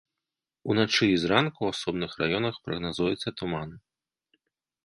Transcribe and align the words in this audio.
Уначы 0.73 1.05
і 1.15 1.19
зранку 1.25 1.59
ў 1.65 1.69
асобных 1.77 2.11
раёнах 2.23 2.55
прагназуецца 2.65 3.29
туман. 3.43 3.69